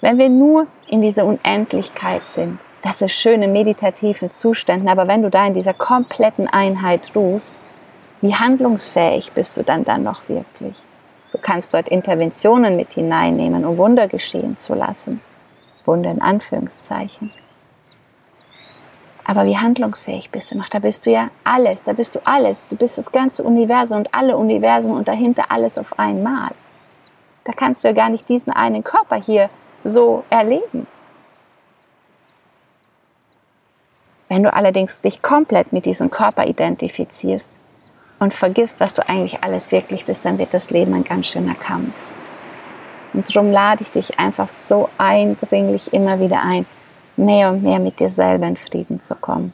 Wenn 0.00 0.18
wir 0.18 0.28
nur 0.28 0.66
in 0.88 1.00
dieser 1.00 1.24
Unendlichkeit 1.24 2.22
sind, 2.34 2.58
das 2.82 3.02
ist 3.02 3.12
schön 3.12 3.42
in 3.42 3.52
meditativen 3.52 4.30
Zuständen, 4.30 4.88
aber 4.88 5.06
wenn 5.06 5.22
du 5.22 5.28
da 5.28 5.46
in 5.46 5.52
dieser 5.52 5.74
kompletten 5.74 6.48
Einheit 6.48 7.10
ruhst, 7.14 7.54
wie 8.22 8.34
handlungsfähig 8.34 9.32
bist 9.32 9.56
du 9.56 9.62
dann 9.62 9.84
dann 9.84 10.02
noch 10.02 10.28
wirklich? 10.28 10.78
Du 11.32 11.38
kannst 11.38 11.74
dort 11.74 11.88
Interventionen 11.88 12.76
mit 12.76 12.92
hineinnehmen, 12.94 13.64
um 13.64 13.76
Wunder 13.76 14.08
geschehen 14.08 14.56
zu 14.56 14.74
lassen. 14.74 15.20
Wunder 15.84 16.10
in 16.10 16.20
Anführungszeichen. 16.20 17.32
Aber 19.30 19.44
wie 19.44 19.56
handlungsfähig 19.56 20.30
bist 20.30 20.50
du 20.50 20.58
noch? 20.58 20.68
Da 20.68 20.80
bist 20.80 21.06
du 21.06 21.12
ja 21.12 21.30
alles, 21.44 21.84
da 21.84 21.92
bist 21.92 22.16
du 22.16 22.26
alles. 22.26 22.66
Du 22.66 22.74
bist 22.74 22.98
das 22.98 23.12
ganze 23.12 23.44
Universum 23.44 23.98
und 23.98 24.12
alle 24.12 24.36
Universen 24.36 24.90
und 24.90 25.06
dahinter 25.06 25.44
alles 25.50 25.78
auf 25.78 25.96
einmal. 26.00 26.50
Da 27.44 27.52
kannst 27.52 27.84
du 27.84 27.88
ja 27.88 27.94
gar 27.94 28.08
nicht 28.08 28.28
diesen 28.28 28.52
einen 28.52 28.82
Körper 28.82 29.14
hier 29.14 29.48
so 29.84 30.24
erleben. 30.30 30.88
Wenn 34.28 34.42
du 34.42 34.52
allerdings 34.52 35.00
dich 35.00 35.22
komplett 35.22 35.72
mit 35.72 35.86
diesem 35.86 36.10
Körper 36.10 36.48
identifizierst 36.48 37.52
und 38.18 38.34
vergisst, 38.34 38.80
was 38.80 38.94
du 38.94 39.08
eigentlich 39.08 39.44
alles 39.44 39.70
wirklich 39.70 40.06
bist, 40.06 40.24
dann 40.24 40.38
wird 40.38 40.52
das 40.52 40.70
Leben 40.70 40.92
ein 40.92 41.04
ganz 41.04 41.28
schöner 41.28 41.54
Kampf. 41.54 41.94
Und 43.12 43.32
darum 43.32 43.52
lade 43.52 43.84
ich 43.84 43.92
dich 43.92 44.18
einfach 44.18 44.48
so 44.48 44.88
eindringlich 44.98 45.92
immer 45.92 46.18
wieder 46.18 46.42
ein, 46.42 46.66
mehr 47.20 47.50
und 47.50 47.62
mehr 47.62 47.78
mit 47.78 48.00
dir 48.00 48.10
selber 48.10 48.46
in 48.46 48.56
Frieden 48.56 49.00
zu 49.00 49.14
kommen. 49.14 49.52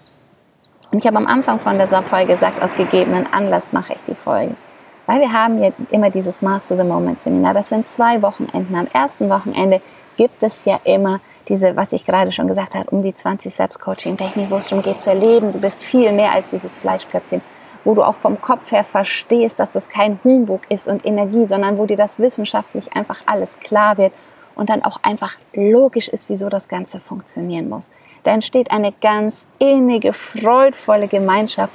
Und 0.91 0.99
ich 0.99 1.07
habe 1.07 1.17
am 1.17 1.27
Anfang 1.27 1.59
von 1.59 1.79
dieser 1.79 2.03
Folge 2.03 2.33
gesagt, 2.33 2.63
aus 2.63 2.75
gegebenen 2.75 3.27
Anlass 3.33 3.73
mache 3.73 3.95
ich 3.95 4.03
die 4.05 4.15
Folge. 4.15 4.55
Weil 5.07 5.21
wir 5.21 5.33
haben 5.33 5.63
ja 5.63 5.71
immer 5.91 6.11
dieses 6.11 6.43
Master 6.43 6.77
the 6.77 6.87
Moment 6.87 7.21
Seminar. 7.21 7.55
Das 7.55 7.69
sind 7.69 7.87
zwei 7.87 8.23
Wochenenden. 8.23 8.75
Am 8.75 8.87
ersten 8.87 9.29
Wochenende 9.29 9.81
gibt 10.17 10.43
es 10.43 10.65
ja 10.65 10.81
immer 10.85 11.21
diese, 11.49 11.77
was 11.77 11.93
ich 11.93 12.05
gerade 12.05 12.33
schon 12.33 12.47
gesagt 12.47 12.75
habe, 12.75 12.91
um 12.91 13.03
die 13.03 13.15
20 13.15 13.55
Selbstcoaching-Techniken, 13.55 14.51
wo 14.51 14.57
es 14.57 14.69
darum 14.69 14.83
geht 14.83 15.01
zu 15.01 15.11
erleben. 15.11 15.53
Du 15.53 15.61
bist 15.61 15.83
viel 15.83 16.13
mehr 16.13 16.33
als 16.33 16.51
dieses 16.51 16.77
Fleischklöpfchen, 16.77 17.41
wo 17.85 17.95
du 17.95 18.03
auch 18.03 18.17
vom 18.17 18.41
Kopf 18.41 18.73
her 18.73 18.85
verstehst, 18.85 19.61
dass 19.61 19.71
das 19.71 19.89
kein 19.89 20.19
Humbug 20.25 20.63
ist 20.71 20.89
und 20.89 21.07
Energie, 21.07 21.47
sondern 21.47 21.79
wo 21.79 21.87
dir 21.87 21.97
das 21.97 22.19
wissenschaftlich 22.19 22.93
einfach 22.95 23.23
alles 23.27 23.59
klar 23.61 23.99
wird 23.99 24.13
und 24.57 24.71
dann 24.71 24.83
auch 24.83 24.99
einfach 25.03 25.37
logisch 25.53 26.09
ist, 26.09 26.29
wieso 26.29 26.49
das 26.49 26.69
Ganze 26.69 26.99
funktionieren 26.99 27.69
muss. 27.69 27.91
Da 28.25 28.33
entsteht 28.33 28.73
eine 28.73 28.93
ganz 28.93 29.47
innige, 29.59 30.13
freudvolle 30.13 31.07
Gemeinschaft 31.07 31.73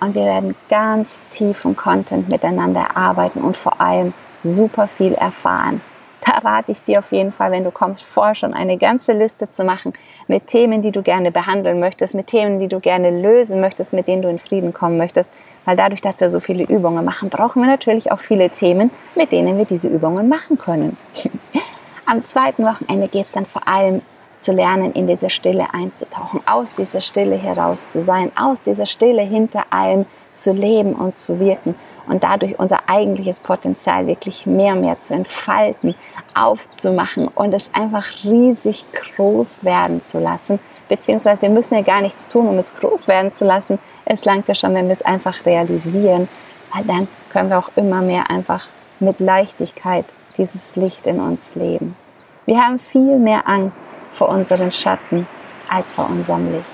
und 0.00 0.14
wir 0.14 0.24
werden 0.24 0.54
ganz 0.68 1.24
tiefen 1.30 1.74
Content 1.74 2.28
miteinander 2.28 2.96
arbeiten 2.96 3.40
und 3.40 3.56
vor 3.56 3.80
allem 3.80 4.12
super 4.44 4.86
viel 4.88 5.14
erfahren. 5.14 5.80
Da 6.24 6.32
rate 6.38 6.72
ich 6.72 6.82
dir 6.82 6.98
auf 6.98 7.12
jeden 7.12 7.30
Fall, 7.30 7.52
wenn 7.52 7.62
du 7.62 7.70
kommst, 7.70 8.02
vor 8.02 8.34
schon 8.34 8.52
eine 8.52 8.78
ganze 8.78 9.12
Liste 9.12 9.48
zu 9.48 9.64
machen 9.64 9.92
mit 10.26 10.48
Themen, 10.48 10.82
die 10.82 10.90
du 10.90 11.02
gerne 11.02 11.30
behandeln 11.30 11.78
möchtest, 11.78 12.14
mit 12.14 12.26
Themen, 12.26 12.58
die 12.58 12.66
du 12.66 12.80
gerne 12.80 13.10
lösen 13.10 13.60
möchtest, 13.60 13.92
mit 13.92 14.08
denen 14.08 14.22
du 14.22 14.28
in 14.28 14.40
Frieden 14.40 14.72
kommen 14.72 14.96
möchtest. 14.96 15.30
Weil 15.66 15.76
dadurch, 15.76 16.00
dass 16.00 16.18
wir 16.18 16.30
so 16.32 16.40
viele 16.40 16.64
Übungen 16.64 17.04
machen, 17.04 17.30
brauchen 17.30 17.62
wir 17.62 17.68
natürlich 17.68 18.10
auch 18.10 18.18
viele 18.18 18.50
Themen, 18.50 18.90
mit 19.14 19.30
denen 19.30 19.56
wir 19.56 19.66
diese 19.66 19.88
Übungen 19.88 20.28
machen 20.28 20.58
können. 20.58 20.96
Am 22.08 22.24
zweiten 22.24 22.64
Wochenende 22.64 23.08
geht 23.08 23.24
es 23.24 23.32
dann 23.32 23.46
vor 23.46 23.66
allem 23.66 24.00
zu 24.38 24.52
lernen, 24.52 24.92
in 24.92 25.08
diese 25.08 25.28
Stille 25.28 25.66
einzutauchen, 25.74 26.40
aus 26.46 26.72
dieser 26.72 27.00
Stille 27.00 27.34
heraus 27.34 27.88
zu 27.88 28.00
sein, 28.00 28.30
aus 28.40 28.62
dieser 28.62 28.86
Stille 28.86 29.22
hinter 29.22 29.64
allem 29.70 30.06
zu 30.30 30.52
leben 30.52 30.92
und 30.92 31.16
zu 31.16 31.40
wirken 31.40 31.74
und 32.06 32.22
dadurch 32.22 32.60
unser 32.60 32.88
eigentliches 32.88 33.40
Potenzial 33.40 34.06
wirklich 34.06 34.46
mehr 34.46 34.74
und 34.74 34.82
mehr 34.82 35.00
zu 35.00 35.14
entfalten, 35.14 35.96
aufzumachen 36.32 37.26
und 37.26 37.52
es 37.52 37.74
einfach 37.74 38.06
riesig 38.22 38.84
groß 38.92 39.64
werden 39.64 40.00
zu 40.00 40.20
lassen. 40.20 40.60
Beziehungsweise 40.88 41.42
wir 41.42 41.50
müssen 41.50 41.74
ja 41.74 41.82
gar 41.82 42.02
nichts 42.02 42.28
tun, 42.28 42.46
um 42.46 42.56
es 42.58 42.72
groß 42.76 43.08
werden 43.08 43.32
zu 43.32 43.44
lassen. 43.44 43.80
Es 44.04 44.24
langt 44.24 44.46
ja 44.46 44.54
schon, 44.54 44.74
wenn 44.74 44.86
wir 44.86 44.92
es 44.92 45.02
einfach 45.02 45.44
realisieren, 45.44 46.28
weil 46.72 46.84
dann 46.84 47.08
können 47.30 47.50
wir 47.50 47.58
auch 47.58 47.70
immer 47.74 48.00
mehr 48.00 48.30
einfach 48.30 48.68
mit 49.00 49.18
Leichtigkeit 49.18 50.04
dieses 50.38 50.76
Licht 50.76 51.06
in 51.06 51.20
uns 51.20 51.54
leben. 51.54 51.96
Wir 52.44 52.58
haben 52.58 52.78
viel 52.78 53.18
mehr 53.18 53.48
Angst 53.48 53.80
vor 54.12 54.28
unseren 54.28 54.70
Schatten 54.70 55.26
als 55.68 55.90
vor 55.90 56.08
unserem 56.08 56.52
Licht. 56.52 56.70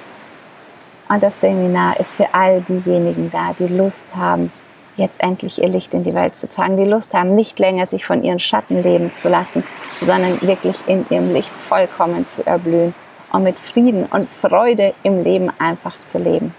Und 1.08 1.22
das 1.22 1.40
Seminar 1.40 1.98
ist 2.00 2.14
für 2.14 2.32
all 2.32 2.62
diejenigen 2.62 3.30
da, 3.30 3.52
die 3.58 3.66
Lust 3.66 4.16
haben, 4.16 4.52
jetzt 4.96 5.20
endlich 5.22 5.60
ihr 5.60 5.68
Licht 5.68 5.94
in 5.94 6.02
die 6.02 6.14
Welt 6.14 6.36
zu 6.36 6.48
tragen, 6.48 6.76
die 6.76 6.84
Lust 6.84 7.14
haben, 7.14 7.34
nicht 7.34 7.58
länger 7.58 7.86
sich 7.86 8.04
von 8.04 8.22
ihren 8.22 8.38
Schatten 8.38 8.82
leben 8.82 9.12
zu 9.14 9.28
lassen, 9.28 9.64
sondern 10.00 10.40
wirklich 10.42 10.76
in 10.86 11.06
ihrem 11.10 11.32
Licht 11.32 11.52
vollkommen 11.54 12.26
zu 12.26 12.46
erblühen 12.46 12.94
und 13.32 13.42
mit 13.42 13.58
Frieden 13.58 14.06
und 14.06 14.30
Freude 14.30 14.94
im 15.02 15.22
Leben 15.22 15.50
einfach 15.58 16.00
zu 16.02 16.18
leben. 16.18 16.54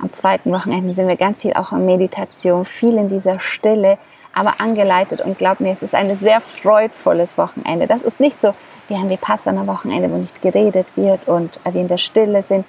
Am 0.00 0.12
zweiten 0.12 0.52
Wochenende 0.52 0.94
sind 0.94 1.08
wir 1.08 1.16
ganz 1.16 1.40
viel 1.40 1.54
auch 1.54 1.72
in 1.72 1.84
Meditation, 1.86 2.64
viel 2.64 2.94
in 2.94 3.08
dieser 3.08 3.40
Stille, 3.40 3.98
aber 4.34 4.60
angeleitet 4.60 5.20
und 5.20 5.38
glaub 5.38 5.60
mir, 5.60 5.72
es 5.72 5.82
ist 5.82 5.94
ein 5.94 6.14
sehr 6.16 6.40
freudvolles 6.40 7.38
Wochenende. 7.38 7.86
Das 7.86 8.02
ist 8.02 8.20
nicht 8.20 8.40
so 8.40 8.54
wie 8.88 8.94
ein 8.94 9.10
Vipassana-Wochenende, 9.10 10.10
wo 10.10 10.16
nicht 10.16 10.40
geredet 10.40 10.86
wird 10.96 11.26
und 11.26 11.58
wir 11.64 11.80
in 11.80 11.88
der 11.88 11.98
Stille 11.98 12.42
sind 12.42 12.64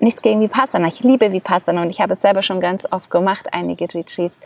nichts 0.00 0.22
gegen 0.22 0.40
Vipassana. 0.40 0.88
Ich 0.88 1.00
liebe 1.00 1.32
Vipassana 1.32 1.82
und 1.82 1.90
ich 1.90 2.00
habe 2.00 2.12
es 2.12 2.20
selber 2.20 2.42
schon 2.42 2.60
ganz 2.60 2.86
oft 2.90 3.10
gemacht, 3.10 3.48
einige 3.52 3.84
Retreats. 3.92 4.38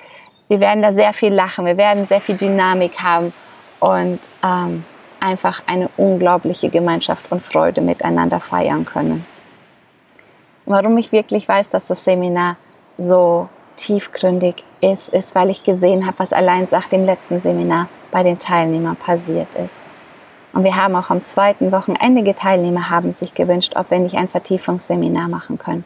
Wir 0.48 0.60
werden 0.60 0.82
da 0.82 0.92
sehr 0.92 1.12
viel 1.12 1.32
lachen, 1.32 1.66
wir 1.66 1.76
werden 1.76 2.06
sehr 2.06 2.20
viel 2.20 2.36
Dynamik 2.36 3.00
haben 3.00 3.32
und 3.80 4.20
ähm, 4.42 4.84
einfach 5.20 5.62
eine 5.66 5.88
unglaubliche 5.96 6.68
Gemeinschaft 6.68 7.30
und 7.30 7.42
Freude 7.42 7.80
miteinander 7.80 8.40
feiern 8.40 8.84
können. 8.84 9.26
Warum 10.64 10.96
ich 10.98 11.12
wirklich 11.12 11.48
weiß, 11.48 11.70
dass 11.70 11.86
das 11.86 12.04
Seminar 12.04 12.56
so 12.98 13.48
tiefgründig 13.76 14.64
ist, 14.82 15.08
ist, 15.08 15.34
weil 15.34 15.48
ich 15.48 15.62
gesehen 15.64 16.06
habe, 16.06 16.18
was 16.18 16.32
allein 16.32 16.68
nach 16.70 16.88
dem 16.88 17.06
letzten 17.06 17.40
Seminar 17.40 17.88
bei 18.10 18.22
den 18.22 18.38
Teilnehmern 18.38 18.96
passiert 18.96 19.54
ist. 19.54 19.76
Und 20.52 20.64
wir 20.64 20.76
haben 20.76 20.94
auch 20.96 21.08
am 21.08 21.24
zweiten 21.24 21.72
Wochenende 21.72 22.34
Teilnehmer 22.34 22.90
haben 22.90 23.12
sich 23.12 23.32
gewünscht, 23.32 23.72
ob 23.76 23.90
wir 23.90 24.00
nicht 24.00 24.16
ein 24.16 24.28
Vertiefungsseminar 24.28 25.28
machen 25.28 25.56
können. 25.56 25.84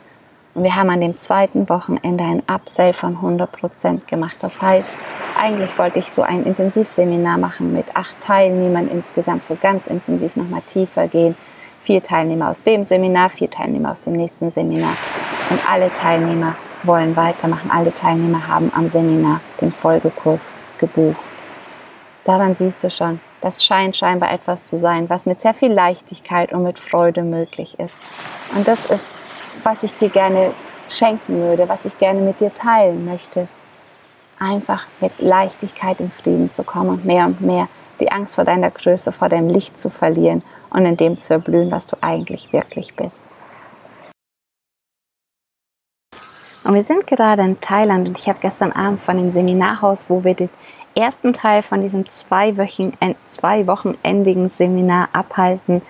Und 0.54 0.64
wir 0.64 0.74
haben 0.74 0.88
an 0.88 1.02
dem 1.02 1.18
zweiten 1.18 1.68
Wochenende 1.68 2.24
ein 2.24 2.42
Upsell 2.50 2.94
von 2.94 3.18
100% 3.18 4.06
gemacht. 4.06 4.36
Das 4.40 4.62
heißt, 4.62 4.96
eigentlich 5.38 5.78
wollte 5.78 5.98
ich 5.98 6.10
so 6.10 6.22
ein 6.22 6.44
Intensivseminar 6.44 7.36
machen 7.36 7.74
mit 7.74 7.94
acht 7.94 8.16
Teilnehmern 8.22 8.88
insgesamt, 8.88 9.44
so 9.44 9.56
ganz 9.60 9.86
intensiv 9.86 10.34
nochmal 10.34 10.62
tiefer 10.62 11.08
gehen. 11.08 11.36
Vier 11.78 12.02
Teilnehmer 12.02 12.48
aus 12.48 12.62
dem 12.62 12.82
Seminar, 12.84 13.28
vier 13.28 13.50
Teilnehmer 13.50 13.92
aus 13.92 14.04
dem 14.04 14.14
nächsten 14.14 14.48
Seminar. 14.48 14.96
Und 15.50 15.60
alle 15.70 15.92
Teilnehmer 15.92 16.56
wollen 16.86 17.16
weitermachen. 17.16 17.70
Alle 17.70 17.94
Teilnehmer 17.94 18.46
haben 18.46 18.72
am 18.74 18.90
Seminar 18.90 19.40
den 19.60 19.72
Folgekurs 19.72 20.50
gebucht. 20.78 21.20
Daran 22.24 22.56
siehst 22.56 22.82
du 22.82 22.90
schon, 22.90 23.20
das 23.40 23.64
scheint 23.64 23.96
scheinbar 23.96 24.32
etwas 24.32 24.68
zu 24.68 24.76
sein, 24.76 25.08
was 25.08 25.26
mit 25.26 25.40
sehr 25.40 25.54
viel 25.54 25.72
Leichtigkeit 25.72 26.52
und 26.52 26.64
mit 26.64 26.78
Freude 26.78 27.22
möglich 27.22 27.78
ist. 27.78 27.96
Und 28.54 28.66
das 28.66 28.86
ist, 28.86 29.06
was 29.62 29.84
ich 29.84 29.94
dir 29.94 30.08
gerne 30.08 30.52
schenken 30.88 31.40
würde, 31.40 31.68
was 31.68 31.84
ich 31.84 31.98
gerne 31.98 32.20
mit 32.20 32.40
dir 32.40 32.52
teilen 32.52 33.04
möchte. 33.04 33.48
Einfach 34.38 34.86
mit 35.00 35.12
Leichtigkeit 35.18 36.00
in 36.00 36.10
Frieden 36.10 36.50
zu 36.50 36.64
kommen 36.64 36.90
und 36.90 37.04
mehr 37.04 37.26
und 37.26 37.40
mehr 37.40 37.68
die 38.00 38.10
Angst 38.10 38.34
vor 38.34 38.44
deiner 38.44 38.70
Größe, 38.70 39.12
vor 39.12 39.28
deinem 39.28 39.48
Licht 39.48 39.78
zu 39.78 39.90
verlieren 39.90 40.42
und 40.70 40.84
in 40.84 40.96
dem 40.96 41.16
zu 41.16 41.34
erblühen, 41.34 41.70
was 41.70 41.86
du 41.86 41.96
eigentlich 42.00 42.52
wirklich 42.52 42.94
bist. 42.94 43.24
Und 46.66 46.74
wir 46.74 46.82
sind 46.82 47.06
gerade 47.06 47.42
in 47.42 47.60
Thailand 47.60 48.08
und 48.08 48.18
ich 48.18 48.28
habe 48.28 48.40
gestern 48.40 48.72
Abend 48.72 48.98
von 48.98 49.16
dem 49.16 49.32
Seminarhaus, 49.32 50.10
wo 50.10 50.24
wir 50.24 50.34
den 50.34 50.50
ersten 50.96 51.32
Teil 51.32 51.62
von 51.62 51.80
diesem 51.80 52.08
zwei, 52.08 52.56
Wochen, 52.56 52.90
zwei 53.24 53.68
wochenendigen 53.68 54.48
Seminar 54.48 55.08
abhalten, 55.12 55.80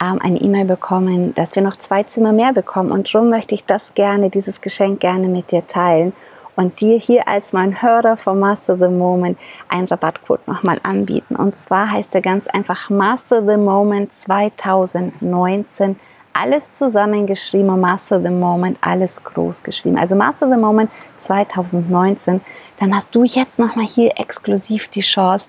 ähm, 0.00 0.18
eine 0.22 0.40
E-Mail 0.40 0.66
bekommen, 0.66 1.34
dass 1.34 1.56
wir 1.56 1.62
noch 1.62 1.76
zwei 1.76 2.04
Zimmer 2.04 2.32
mehr 2.32 2.52
bekommen. 2.52 2.92
Und 2.92 3.12
darum 3.12 3.28
möchte 3.28 3.56
ich 3.56 3.64
das 3.64 3.94
gerne, 3.94 4.30
dieses 4.30 4.60
Geschenk 4.60 5.00
gerne 5.00 5.26
mit 5.26 5.50
dir 5.50 5.66
teilen 5.66 6.12
und 6.54 6.80
dir 6.80 6.96
hier 6.96 7.26
als 7.26 7.52
mein 7.52 7.82
Hörer 7.82 8.16
vom 8.16 8.38
Master 8.38 8.76
the 8.76 8.86
Moment 8.86 9.36
einen 9.68 9.88
Rabattcode 9.88 10.46
nochmal 10.46 10.78
anbieten. 10.84 11.34
Und 11.34 11.56
zwar 11.56 11.90
heißt 11.90 12.14
er 12.14 12.20
ganz 12.20 12.46
einfach 12.46 12.88
Master 12.88 13.42
the 13.44 13.56
Moment 13.56 14.12
2019 14.12 15.98
alles 16.32 16.72
zusammengeschrieben, 16.72 17.80
Master 17.80 18.20
the 18.22 18.30
Moment, 18.30 18.78
alles 18.80 19.22
groß 19.24 19.62
geschrieben. 19.62 19.98
Also 19.98 20.16
Master 20.16 20.48
the 20.48 20.60
Moment 20.60 20.90
2019 21.18 22.40
dann 22.80 22.94
hast 22.94 23.14
du 23.14 23.24
jetzt 23.24 23.58
nochmal 23.58 23.86
hier 23.86 24.12
exklusiv 24.16 24.88
die 24.88 25.02
Chance, 25.02 25.48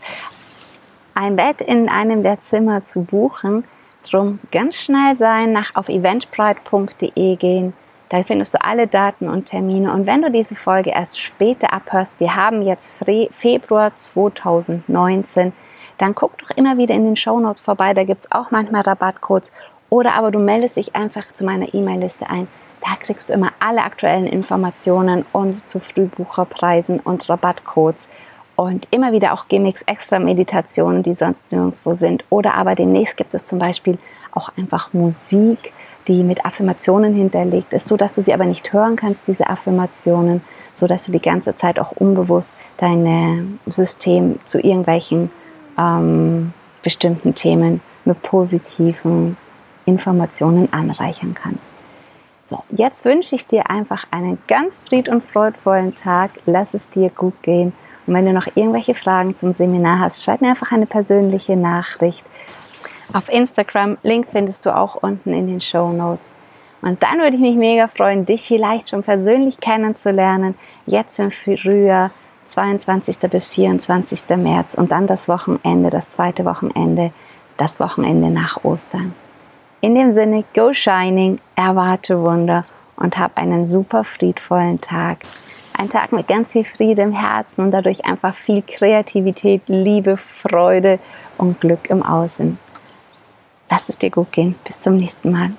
ein 1.15 1.37
Bett 1.37 1.61
in 1.61 1.87
einem 1.87 2.23
der 2.23 2.39
Zimmer 2.39 2.83
zu 2.83 3.03
buchen. 3.03 3.63
Drum 4.09 4.39
ganz 4.51 4.75
schnell 4.75 5.15
sein, 5.15 5.53
nach 5.53 5.75
auf 5.75 5.87
eventbrite.de 5.87 7.35
gehen. 7.37 7.73
Da 8.09 8.23
findest 8.23 8.53
du 8.53 8.61
alle 8.61 8.87
Daten 8.87 9.29
und 9.29 9.45
Termine. 9.45 9.93
Und 9.93 10.07
wenn 10.07 10.21
du 10.21 10.29
diese 10.29 10.55
Folge 10.55 10.89
erst 10.89 11.19
später 11.19 11.71
abhörst, 11.71 12.19
wir 12.19 12.35
haben 12.35 12.61
jetzt 12.61 13.01
Februar 13.31 13.95
2019, 13.95 15.53
dann 15.97 16.15
guck 16.15 16.37
doch 16.37 16.49
immer 16.57 16.77
wieder 16.77 16.95
in 16.95 17.05
den 17.05 17.15
Show 17.15 17.39
Notes 17.39 17.61
vorbei. 17.61 17.93
Da 17.93 18.03
gibt 18.03 18.25
es 18.25 18.31
auch 18.31 18.51
manchmal 18.51 18.81
Rabattcodes 18.81 19.53
Oder 19.91 20.13
aber 20.13 20.31
du 20.31 20.39
meldest 20.39 20.77
dich 20.77 20.95
einfach 20.95 21.33
zu 21.33 21.43
meiner 21.43 21.73
E-Mail-Liste 21.73 22.29
ein. 22.29 22.47
Da 22.79 22.95
kriegst 22.95 23.29
du 23.29 23.33
immer 23.33 23.51
alle 23.59 23.83
aktuellen 23.83 24.25
Informationen 24.25 25.25
und 25.33 25.67
zu 25.67 25.81
Frühbucherpreisen 25.81 27.01
und 27.01 27.29
Rabattcodes 27.29 28.07
und 28.55 28.87
immer 28.91 29.11
wieder 29.11 29.33
auch 29.33 29.49
Gimmicks, 29.49 29.81
extra 29.81 30.17
Meditationen, 30.17 31.03
die 31.03 31.13
sonst 31.13 31.51
nirgendwo 31.51 31.93
sind. 31.93 32.23
Oder 32.29 32.55
aber 32.55 32.73
demnächst 32.73 33.17
gibt 33.17 33.33
es 33.33 33.45
zum 33.45 33.59
Beispiel 33.59 33.97
auch 34.31 34.49
einfach 34.57 34.93
Musik, 34.93 35.73
die 36.07 36.23
mit 36.23 36.45
Affirmationen 36.45 37.13
hinterlegt 37.13 37.73
ist, 37.73 37.89
so 37.89 37.97
dass 37.97 38.15
du 38.15 38.21
sie 38.21 38.33
aber 38.33 38.45
nicht 38.45 38.71
hören 38.71 38.95
kannst, 38.95 39.27
diese 39.27 39.49
Affirmationen, 39.49 40.41
so 40.73 40.87
dass 40.87 41.05
du 41.05 41.11
die 41.11 41.21
ganze 41.21 41.53
Zeit 41.55 41.79
auch 41.79 41.91
unbewusst 41.91 42.49
dein 42.77 43.59
System 43.65 44.39
zu 44.45 44.59
irgendwelchen 44.59 45.31
ähm, 45.77 46.53
bestimmten 46.81 47.35
Themen 47.35 47.81
mit 48.05 48.21
positiven 48.21 49.35
Informationen 49.85 50.71
anreichern 50.71 51.33
kannst. 51.33 51.73
So, 52.45 52.63
jetzt 52.69 53.05
wünsche 53.05 53.35
ich 53.35 53.47
dir 53.47 53.69
einfach 53.69 54.05
einen 54.11 54.37
ganz 54.47 54.79
fried- 54.79 55.07
und 55.07 55.23
freudvollen 55.23 55.95
Tag. 55.95 56.31
Lass 56.45 56.73
es 56.73 56.87
dir 56.87 57.09
gut 57.09 57.41
gehen. 57.43 57.73
Und 58.05 58.13
wenn 58.13 58.25
du 58.25 58.33
noch 58.33 58.47
irgendwelche 58.55 58.93
Fragen 58.93 59.35
zum 59.35 59.53
Seminar 59.53 59.99
hast, 59.99 60.23
schreib 60.23 60.41
mir 60.41 60.49
einfach 60.49 60.71
eine 60.71 60.85
persönliche 60.85 61.55
Nachricht. 61.55 62.25
Auf 63.13 63.29
Instagram, 63.29 63.97
Link 64.03 64.25
findest 64.25 64.65
du 64.65 64.75
auch 64.75 64.95
unten 64.95 65.33
in 65.33 65.47
den 65.47 65.61
Show 65.61 65.91
Notes. 65.91 66.35
Und 66.81 67.01
dann 67.03 67.19
würde 67.19 67.35
ich 67.35 67.41
mich 67.41 67.55
mega 67.55 67.87
freuen, 67.87 68.25
dich 68.25 68.41
vielleicht 68.41 68.89
schon 68.89 69.03
persönlich 69.03 69.59
kennenzulernen. 69.59 70.55
Jetzt 70.87 71.19
im 71.19 71.31
Frühjahr, 71.31 72.11
22. 72.45 73.17
bis 73.19 73.47
24. 73.47 74.23
März 74.37 74.73
und 74.73 74.91
dann 74.91 75.07
das 75.07 75.29
Wochenende, 75.29 75.89
das 75.89 76.09
zweite 76.09 76.43
Wochenende, 76.43 77.11
das 77.57 77.79
Wochenende 77.79 78.29
nach 78.29 78.63
Ostern. 78.63 79.13
In 79.83 79.95
dem 79.95 80.11
Sinne, 80.11 80.43
go 80.53 80.73
shining, 80.73 81.39
erwarte 81.55 82.21
Wunder 82.21 82.63
und 82.97 83.17
hab 83.17 83.35
einen 83.35 83.65
super 83.65 84.03
friedvollen 84.03 84.79
Tag. 84.79 85.17
Ein 85.75 85.89
Tag 85.89 86.11
mit 86.11 86.27
ganz 86.27 86.51
viel 86.51 86.65
Friede 86.65 87.01
im 87.01 87.13
Herzen 87.13 87.65
und 87.65 87.71
dadurch 87.71 88.05
einfach 88.05 88.35
viel 88.35 88.61
Kreativität, 88.61 89.63
Liebe, 89.65 90.17
Freude 90.17 90.99
und 91.39 91.59
Glück 91.59 91.89
im 91.89 92.03
Außen. 92.03 92.59
Lass 93.71 93.89
es 93.89 93.97
dir 93.97 94.11
gut 94.11 94.31
gehen. 94.31 94.53
Bis 94.63 94.81
zum 94.81 94.97
nächsten 94.97 95.31
Mal. 95.31 95.51